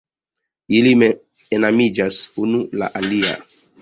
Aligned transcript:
Ili 0.77 0.93
enamiĝas 1.57 2.19
unu 2.47 2.63
al 2.81 2.87
alia. 3.01 3.37